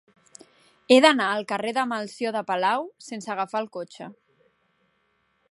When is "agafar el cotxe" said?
3.35-4.11